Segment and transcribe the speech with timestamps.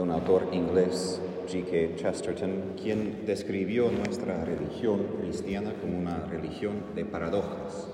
[0.00, 1.96] un autor inglés, G.K.
[1.96, 7.88] Chesterton, quien describió nuestra religión cristiana como una religión de paradojas.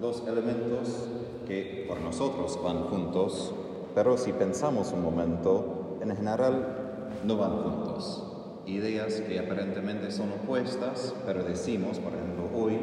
[0.00, 1.06] Dos elementos
[1.46, 3.54] que por nosotros van juntos,
[3.94, 8.24] pero si pensamos un momento, en general no van juntos.
[8.66, 12.78] Ideas que aparentemente son opuestas, pero decimos, por ejemplo, hoy,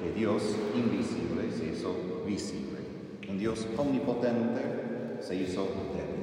[0.00, 0.42] que Dios
[0.76, 1.92] invisible se hizo
[2.24, 2.78] visible.
[3.28, 4.60] Un Dios omnipotente
[5.20, 6.19] se hizo débil.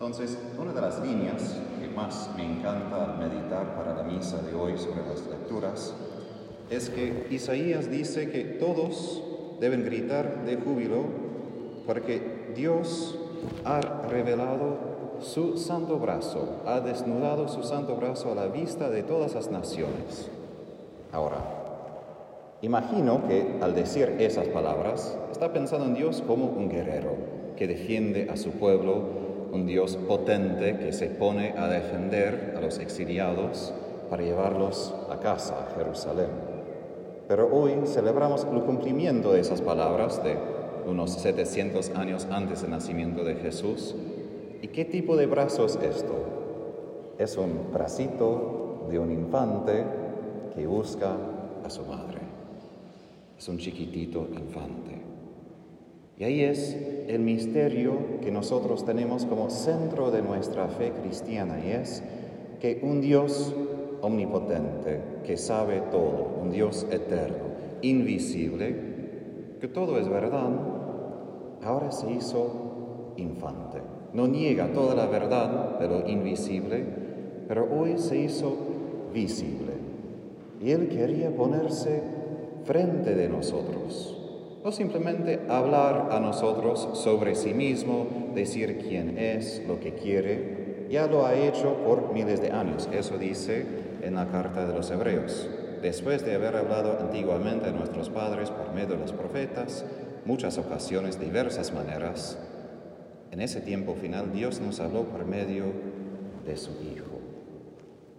[0.00, 4.78] Entonces, una de las líneas que más me encanta meditar para la misa de hoy
[4.78, 5.94] sobre las lecturas
[6.70, 9.22] es que Isaías dice que todos
[9.60, 11.04] deben gritar de júbilo
[11.86, 13.18] porque Dios
[13.66, 19.34] ha revelado su santo brazo, ha desnudado su santo brazo a la vista de todas
[19.34, 20.30] las naciones.
[21.12, 21.44] Ahora,
[22.62, 27.16] imagino que al decir esas palabras está pensando en Dios como un guerrero
[27.58, 32.78] que defiende a su pueblo un Dios potente que se pone a defender a los
[32.78, 33.72] exiliados
[34.08, 36.30] para llevarlos a casa, a Jerusalén.
[37.28, 40.36] Pero hoy celebramos el cumplimiento de esas palabras de
[40.86, 43.94] unos 700 años antes del nacimiento de Jesús.
[44.62, 46.14] ¿Y qué tipo de brazo es esto?
[47.18, 49.84] Es un bracito de un infante
[50.54, 51.16] que busca
[51.64, 52.18] a su madre.
[53.38, 55.09] Es un chiquitito infante.
[56.20, 56.76] Y ahí es
[57.08, 62.02] el misterio que nosotros tenemos como centro de nuestra fe cristiana, y es
[62.60, 63.54] que un Dios
[64.02, 67.46] omnipotente, que sabe todo, un Dios eterno,
[67.80, 68.76] invisible,
[69.62, 70.50] que todo es verdad,
[71.62, 73.78] ahora se hizo infante.
[74.12, 76.84] No niega toda la verdad de lo invisible,
[77.48, 78.58] pero hoy se hizo
[79.14, 79.72] visible.
[80.60, 82.02] Y Él quería ponerse
[82.66, 84.19] frente de nosotros
[84.62, 91.06] no simplemente hablar a nosotros sobre sí mismo, decir quién es, lo que quiere, ya
[91.06, 92.88] lo ha hecho por miles de años.
[92.92, 93.64] Eso dice
[94.02, 95.48] en la carta de los Hebreos.
[95.80, 99.86] Después de haber hablado antiguamente a nuestros padres por medio de los profetas,
[100.26, 102.38] muchas ocasiones, diversas maneras,
[103.30, 105.64] en ese tiempo final Dios nos habló por medio
[106.44, 107.06] de su Hijo.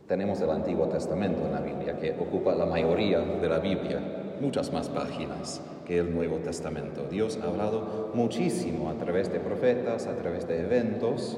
[0.07, 3.99] Tenemos el Antiguo Testamento en la Biblia, que ocupa la mayoría de la Biblia,
[4.41, 5.61] muchas más páginas
[5.97, 7.05] el Nuevo Testamento.
[7.09, 11.37] Dios ha hablado muchísimo a través de profetas, a través de eventos,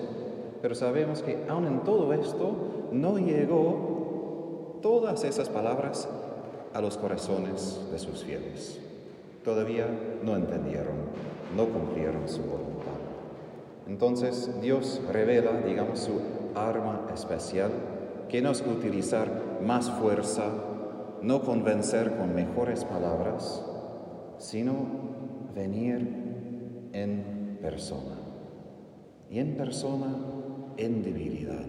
[0.62, 6.08] pero sabemos que aún en todo esto no llegó todas esas palabras
[6.74, 8.80] a los corazones de sus fieles.
[9.44, 9.88] Todavía
[10.24, 10.96] no entendieron,
[11.56, 12.74] no cumplieron su voluntad.
[13.88, 16.22] Entonces Dios revela, digamos, su
[16.56, 17.72] arma especial,
[18.30, 19.28] que no es utilizar
[19.62, 20.46] más fuerza,
[21.22, 23.66] no convencer con mejores palabras,
[24.44, 24.76] sino
[25.56, 28.18] venir en persona.
[29.30, 30.14] Y en persona,
[30.76, 31.66] en debilidad,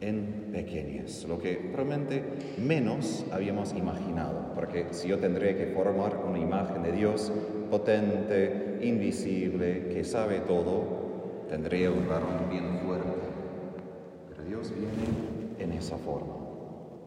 [0.00, 2.22] en pequeñez, lo que probablemente
[2.58, 7.32] menos habíamos imaginado, porque si yo tendré que formar una imagen de Dios
[7.70, 13.08] potente, invisible, que sabe todo, tendría un varón bien fuerte.
[14.28, 16.36] Pero Dios viene en esa forma.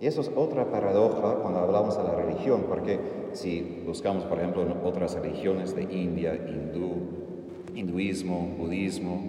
[0.02, 4.64] Y eso es otra paradoja cuando hablamos de la religión, porque si buscamos, por ejemplo,
[4.64, 6.96] en otras religiones de India, hindú,
[7.76, 9.22] hinduismo, budismo,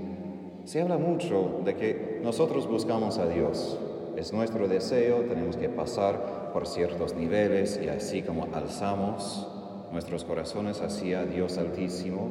[0.64, 3.78] se habla mucho de que nosotros buscamos a Dios.
[4.16, 9.48] Es nuestro deseo, tenemos que pasar por ciertos niveles y así como alzamos
[9.92, 12.28] nuestros corazones hacia Dios Altísimo.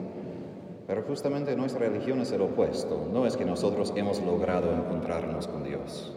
[0.87, 3.07] Pero justamente nuestra religión es el opuesto.
[3.11, 6.13] No es que nosotros hemos logrado encontrarnos con Dios.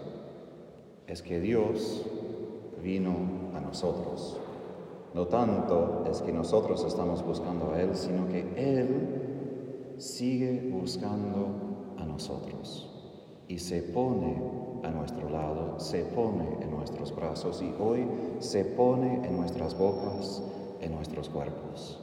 [1.07, 2.05] Es que Dios
[2.83, 3.15] vino
[3.55, 4.41] a nosotros.
[5.15, 12.05] No tanto es que nosotros estamos buscando a Él, sino que Él sigue buscando a
[12.05, 12.91] nosotros
[13.47, 14.43] y se pone
[14.83, 18.05] a nuestro lado, se pone en nuestros brazos y hoy
[18.41, 20.43] se pone en nuestras bocas,
[20.81, 22.01] en nuestros cuerpos.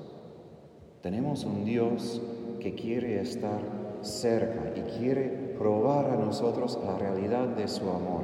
[1.02, 2.22] Tenemos un Dios
[2.62, 3.60] que quiere estar
[4.02, 8.24] cerca y quiere probar a nosotros la realidad de su amor,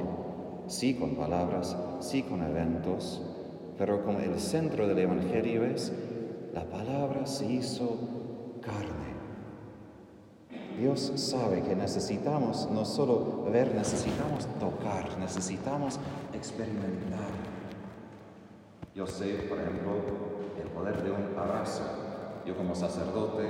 [0.66, 3.20] sí con palabras, sí con eventos,
[3.78, 5.92] pero como el centro del Evangelio es,
[6.52, 7.96] la palabra se hizo
[8.60, 9.08] carne.
[10.78, 15.98] Dios sabe que necesitamos no solo ver, necesitamos tocar, necesitamos
[16.34, 17.30] experimentar.
[18.94, 19.92] Yo sé, por ejemplo,
[20.60, 21.82] el poder de un abrazo.
[22.44, 23.48] Yo como sacerdote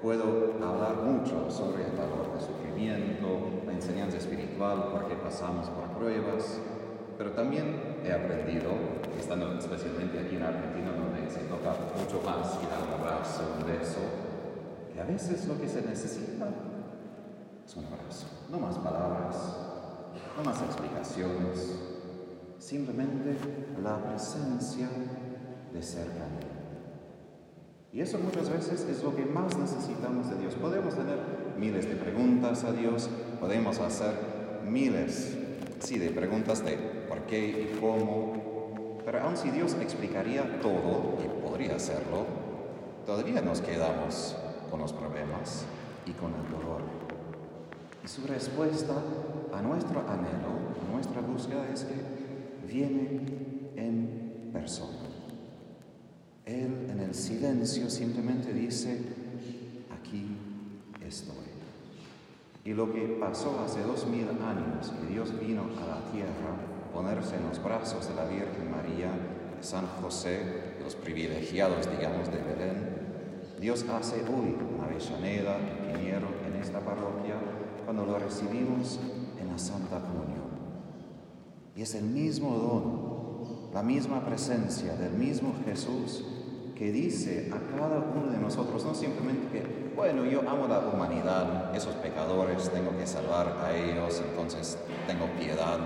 [0.00, 6.60] puedo hablar mucho sobre el valor del sufrimiento, la enseñanza espiritual, porque pasamos por pruebas,
[7.18, 8.70] pero también he aprendido,
[9.18, 13.66] estando especialmente aquí en Argentina, donde se toca mucho más que dar un abrazo, un
[13.66, 14.00] beso,
[14.92, 16.48] que a veces lo que se necesita
[17.66, 18.26] es un abrazo.
[18.50, 19.36] No más palabras,
[20.36, 21.78] no más explicaciones,
[22.58, 23.36] simplemente
[23.82, 24.88] la presencia
[25.72, 26.58] de cercanía.
[27.92, 30.54] Y eso muchas veces es lo que más necesitamos de Dios.
[30.54, 31.18] Podemos tener
[31.58, 33.08] miles de preguntas a Dios,
[33.40, 34.14] podemos hacer
[34.64, 35.36] miles,
[35.80, 38.32] sí, de preguntas de por qué y cómo,
[39.04, 42.26] pero aun si Dios explicaría todo, y podría hacerlo,
[43.06, 44.36] todavía nos quedamos
[44.70, 45.64] con los problemas
[46.06, 46.82] y con el dolor.
[48.04, 48.94] Y su respuesta
[49.52, 53.20] a nuestro anhelo, a nuestra búsqueda es que viene
[53.76, 55.08] en persona.
[56.46, 59.00] Él en el silencio simplemente dice,
[59.90, 60.36] aquí
[61.06, 61.34] estoy.
[62.64, 67.36] Y lo que pasó hace dos mil años, que Dios vino a la tierra, ponerse
[67.36, 69.12] en los brazos de la Virgen María,
[69.56, 72.98] de San José, los privilegiados, digamos, de Belén,
[73.60, 77.36] Dios hace hoy en Avellaneda, en Piñero, en esta parroquia,
[77.84, 78.98] cuando lo recibimos
[79.40, 80.48] en la Santa Comunión.
[81.76, 86.24] Y es el mismo don, la misma presencia del mismo Jesús
[86.74, 91.76] que dice a cada uno de nosotros, no simplemente que, bueno, yo amo la humanidad,
[91.76, 95.78] esos pecadores, tengo que salvar a ellos, entonces tengo piedad.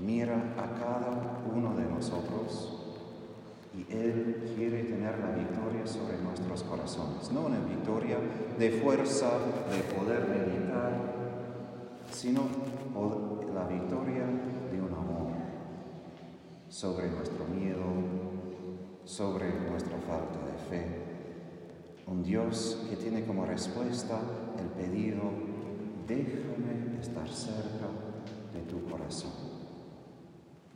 [0.00, 2.80] Mira a cada uno de nosotros
[3.76, 7.30] y Él quiere tener la victoria sobre nuestros corazones.
[7.30, 8.16] No una victoria
[8.58, 9.30] de fuerza,
[9.70, 10.92] de poder meditar,
[12.10, 12.42] sino
[13.54, 14.24] la victoria
[14.72, 15.32] de un amor
[16.68, 17.84] sobre nuestro miedo,
[19.04, 20.86] sobre nuestra falta de fe.
[22.06, 24.20] Un Dios que tiene como respuesta
[24.58, 25.22] el pedido,
[26.06, 27.88] déjame estar cerca
[28.52, 29.39] de tu corazón.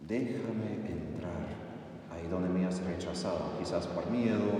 [0.06, 1.48] Déjame entrar
[2.12, 4.50] ahí donde me has rechazado, quizás por miedo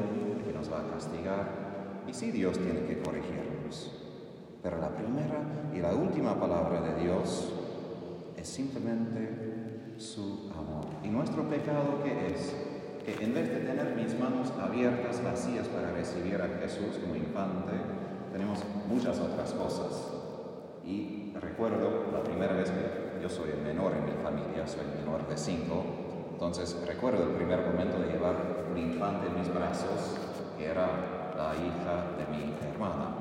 [0.42, 1.64] que nos va a castigar.
[2.08, 3.92] Y sí, Dios tiene que corregirnos.
[4.62, 7.52] Pero la primera y la última palabra de Dios
[8.38, 10.86] es simplemente su amor.
[11.02, 12.56] ¿Y nuestro pecado qué es?
[13.04, 17.72] Que en vez de tener mis manos abiertas, vacías para recibir a Jesús como infante,
[18.32, 20.10] tenemos muchas otras cosas.
[20.86, 25.02] Y recuerdo la primera vez que yo soy el menor en mi familia, soy el
[25.02, 25.82] menor de cinco,
[26.30, 28.36] entonces recuerdo el primer momento de llevar
[28.70, 30.18] un infante en mis brazos,
[30.58, 33.14] que era la hija de mi hermana.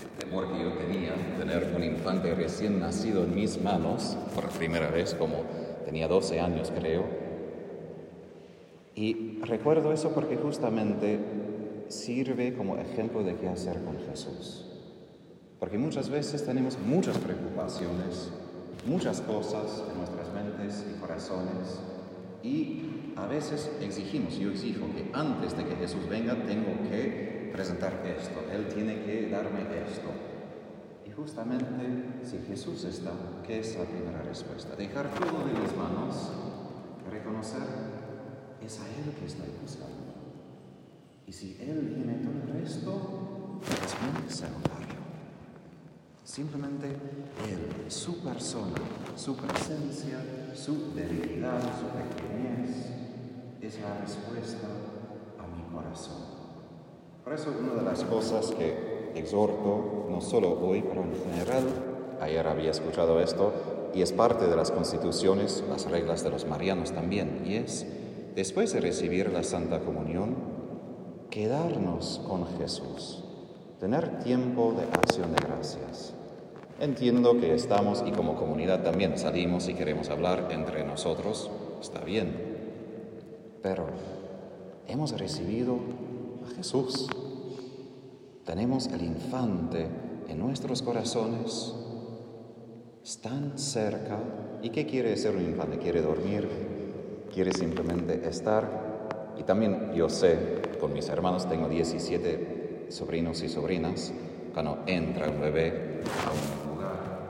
[0.00, 4.88] El temor que yo tenía, tener un infante recién nacido en mis manos, por primera
[4.88, 5.42] vez, como
[5.84, 7.04] tenía 12 años creo.
[8.94, 11.18] Y recuerdo eso porque justamente
[11.88, 14.64] sirve como ejemplo de qué hacer con Jesús.
[15.58, 18.30] Porque muchas veces tenemos muchas preocupaciones,
[18.86, 21.80] muchas cosas en nuestras mentes y corazones,
[22.42, 27.92] y a veces exigimos, yo exijo que antes de que Jesús venga tengo que presentar
[28.06, 30.08] esto, Él tiene que darme esto.
[31.06, 31.66] Y justamente
[32.22, 33.10] si Jesús está,
[33.44, 34.76] ¿qué es la primera respuesta?
[34.76, 36.30] Dejar todo de mis manos,
[37.10, 37.62] reconocer,
[38.64, 39.96] es a Él que estoy buscando.
[41.26, 44.77] Y si Él tiene todo el resto, es muy secundario.
[46.38, 48.76] Simplemente Él, su persona,
[49.16, 50.20] su presencia,
[50.54, 52.76] su debilidad, su pequeñez,
[53.60, 54.68] es la respuesta
[55.36, 56.22] a mi corazón.
[57.24, 61.64] Por eso una de las cosas que exhorto, no solo hoy, pero en general,
[62.20, 66.92] ayer había escuchado esto, y es parte de las constituciones, las reglas de los marianos
[66.92, 67.84] también, y es,
[68.36, 70.36] después de recibir la Santa Comunión,
[71.30, 73.24] quedarnos con Jesús,
[73.80, 76.14] tener tiempo de acción de gracias
[76.80, 82.32] Entiendo que estamos y como comunidad también salimos y queremos hablar entre nosotros, está bien,
[83.60, 83.86] pero
[84.86, 85.76] hemos recibido
[86.46, 87.08] a Jesús.
[88.44, 89.88] Tenemos el infante
[90.28, 91.74] en nuestros corazones,
[93.02, 94.20] están cerca.
[94.62, 95.78] ¿Y qué quiere ser un infante?
[95.78, 96.48] ¿Quiere dormir?
[97.34, 99.34] ¿Quiere simplemente estar?
[99.36, 104.12] Y también yo sé, con mis hermanos tengo 17 sobrinos y sobrinas,
[104.54, 106.57] cuando entra un bebé a un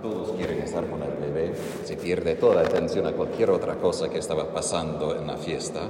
[0.02, 1.52] todos quieren estar con el bebé,
[1.84, 5.82] se pierde toda atención a cualquier otra cosa que estaba pasando en la fiesta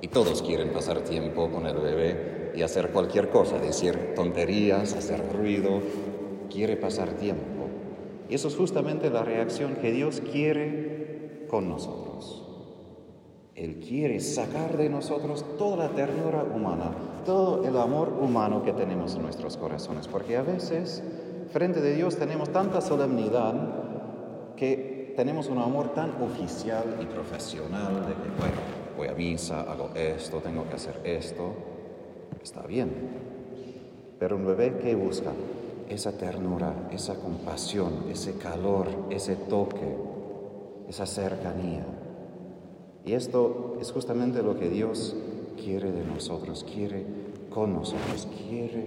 [0.00, 5.22] y todos quieren pasar tiempo con el bebé y hacer cualquier cosa, decir tonterías, hacer
[5.32, 5.80] ruido,
[6.50, 7.68] quiere pasar tiempo.
[8.28, 12.46] Y eso es justamente la reacción que Dios quiere con nosotros.
[13.54, 16.92] Él quiere sacar de nosotros toda la ternura humana,
[17.26, 21.02] todo el amor humano que tenemos en nuestros corazones, porque a veces
[21.52, 23.54] frente de Dios tenemos tanta solemnidad
[24.56, 28.56] que tenemos un amor tan oficial y profesional de que, bueno,
[28.96, 31.52] voy a misa, hago esto, tengo que hacer esto.
[32.42, 32.90] Está bien.
[34.18, 35.32] Pero un bebé, ¿qué busca?
[35.90, 39.96] esa ternura, esa compasión, ese calor, ese toque,
[40.88, 41.84] esa cercanía.
[43.04, 45.16] Y esto es justamente lo que Dios
[45.62, 47.04] quiere de nosotros, quiere
[47.50, 48.86] con nosotros, quiere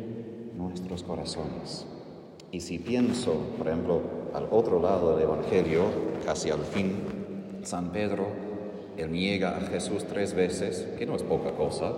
[0.55, 1.85] nuestros corazones.
[2.53, 5.85] Y si pienso, por ejemplo, al otro lado del Evangelio,
[6.23, 6.93] casi al fin,
[7.63, 8.27] San Pedro,
[8.95, 11.91] él niega a Jesús tres veces, que no es poca cosa,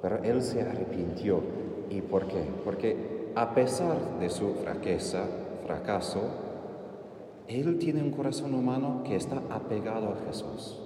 [0.00, 1.42] pero él se arrepintió.
[1.90, 2.42] ¿Y por qué?
[2.64, 5.26] Porque a pesar de su fraqueza,
[5.66, 6.22] fracaso,
[7.46, 10.80] él tiene un corazón humano que está apegado a Jesús.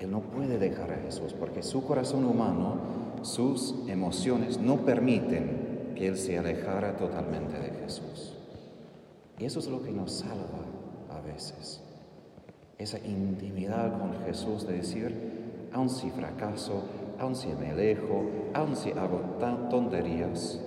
[0.00, 2.78] Él no puede dejar a Jesús porque su corazón humano,
[3.20, 5.63] sus emociones no permiten
[5.94, 8.34] que Él se alejara totalmente de Jesús.
[9.38, 10.64] Y eso es lo que nos salva
[11.10, 11.82] a veces.
[12.78, 16.82] Esa intimidad con Jesús de decir, aun si fracaso,
[17.18, 19.20] aun si me alejo, aun si hago
[19.70, 20.60] tonterías,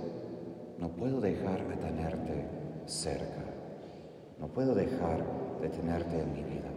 [0.79, 2.45] no puedo dejar de tenerte
[2.85, 3.43] cerca.
[4.39, 5.25] No puedo dejar
[5.61, 6.69] de tenerte en mi vida.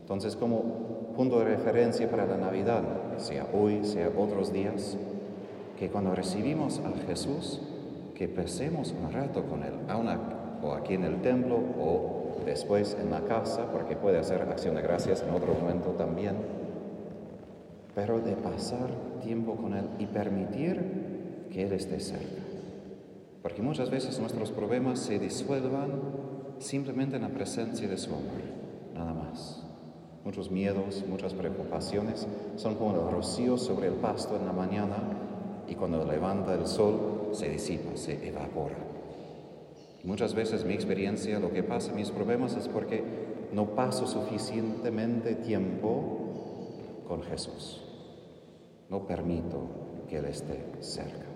[0.00, 2.82] Entonces, como punto de referencia para la Navidad,
[3.16, 4.98] sea hoy, sea otros días,
[5.78, 7.60] que cuando recibimos a Jesús,
[8.22, 9.72] que pasemos un rato con Él,
[10.62, 14.82] o aquí en el templo o después en la casa, porque puede hacer acción de
[14.82, 16.36] gracias en otro momento también,
[17.96, 18.90] pero de pasar
[19.24, 22.42] tiempo con Él y permitir que Él esté cerca.
[23.42, 25.90] Porque muchas veces nuestros problemas se disuelvan
[26.60, 28.40] simplemente en la presencia de su amor,
[28.94, 29.66] nada más.
[30.24, 35.31] Muchos miedos, muchas preocupaciones son como el rocío sobre el pasto en la mañana
[35.68, 38.76] y cuando levanta el sol se disipa, se evapora.
[40.04, 43.02] muchas veces mi experiencia, lo que pasa, mis problemas es porque
[43.52, 47.82] no paso suficientemente tiempo con Jesús.
[48.88, 51.26] No permito que Él esté cerca.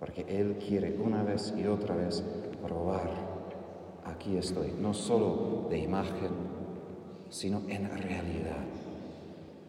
[0.00, 2.22] Porque Él quiere una vez y otra vez
[2.62, 3.10] probar,
[4.04, 6.30] aquí estoy, no solo de imagen,
[7.30, 8.64] sino en realidad.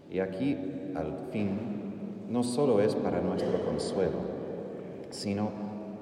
[0.09, 0.57] Y aquí,
[0.95, 1.78] al fin,
[2.29, 4.19] no solo es para nuestro consuelo,
[5.09, 5.49] sino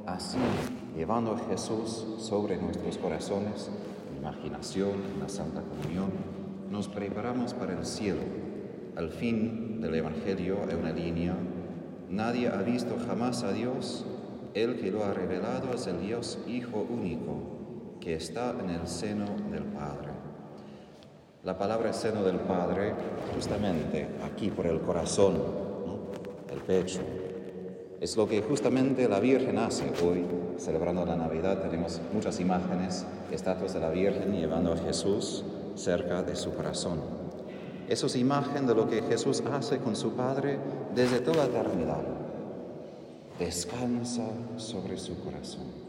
[0.06, 0.38] así,
[0.96, 3.70] llevando a Jesús sobre nuestros corazones,
[4.18, 6.12] imaginación, en la Santa Comunión,
[6.70, 8.22] nos preparamos para el cielo.
[8.98, 11.34] Al fin del Evangelio hay una línea,
[12.10, 14.06] nadie ha visto jamás a Dios,
[14.54, 17.36] el que lo ha revelado es el Dios Hijo único,
[18.02, 20.10] que está en el seno del Padre.
[21.44, 22.94] La palabra seno del Padre,
[23.34, 25.67] justamente aquí por el corazón,
[26.68, 27.00] el pecho,
[28.00, 30.24] es lo que justamente la Virgen hace hoy,
[30.58, 31.62] celebrando la Navidad.
[31.62, 35.44] Tenemos muchas imágenes, estatuas de la Virgen llevando a Jesús
[35.76, 37.00] cerca de su corazón.
[37.90, 40.60] Eso es imagen de lo que Jesús hace con su Padre
[40.94, 42.04] desde toda eternidad.
[43.40, 45.88] Descansa sobre su corazón.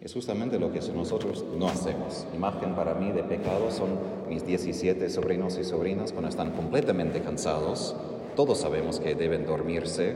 [0.00, 2.26] Es justamente lo que nosotros no hacemos.
[2.34, 3.88] Imagen para mí de pecado son
[4.28, 7.96] mis 17 sobrinos y sobrinas cuando están completamente cansados.
[8.36, 10.14] Todos sabemos que deben dormirse,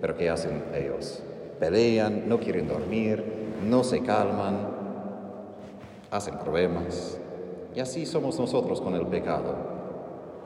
[0.00, 1.22] pero ¿qué hacen ellos?
[1.58, 3.24] Pelean, no quieren dormir,
[3.66, 4.68] no se calman,
[6.10, 7.18] hacen problemas.
[7.74, 9.56] Y así somos nosotros con el pecado.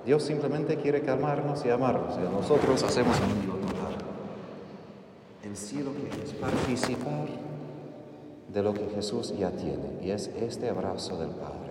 [0.05, 3.95] Dios simplemente quiere calmarnos y amarnos, y nosotros hacemos un total.
[5.45, 7.29] El cielo que es participar
[8.49, 11.62] de lo que Jesús ya tiene, y es este abrazo del Padre.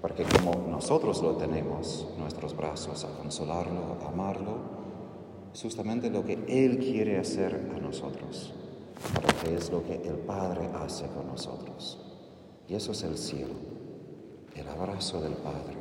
[0.00, 4.76] Porque como nosotros lo tenemos, nuestros brazos a consolarlo, a amarlo,
[5.62, 8.52] justamente lo que Él quiere hacer a nosotros,
[9.14, 11.98] porque es lo que el Padre hace con nosotros.
[12.68, 13.54] Y eso es el cielo,
[14.54, 15.76] el abrazo del Padre.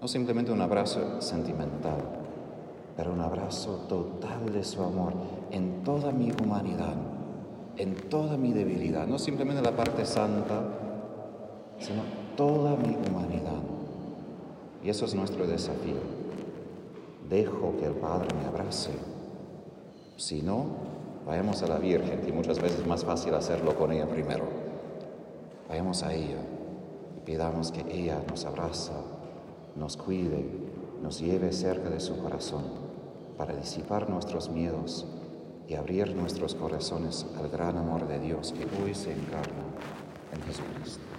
[0.00, 2.02] No simplemente un abrazo sentimental,
[2.96, 5.14] pero un abrazo total de su amor
[5.50, 6.94] en toda mi humanidad,
[7.76, 10.62] en toda mi debilidad, no simplemente la parte santa,
[11.78, 13.62] sino toda mi humanidad.
[14.82, 16.24] Y eso es nuestro desafío
[17.28, 18.92] dejo que el Padre me abrace.
[20.16, 20.66] Si no,
[21.26, 24.44] vayamos a la Virgen, y muchas veces es más fácil hacerlo con ella primero.
[25.68, 26.38] Vayamos a ella
[27.16, 29.00] y pidamos que ella nos abraza,
[29.74, 30.46] nos cuide,
[31.02, 32.62] nos lleve cerca de su corazón
[33.36, 35.06] para disipar nuestros miedos
[35.66, 39.64] y abrir nuestros corazones al gran amor de Dios que hoy se encarna
[40.32, 41.13] en Jesucristo.